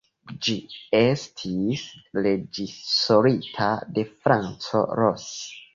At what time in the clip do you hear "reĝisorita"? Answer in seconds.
2.27-3.71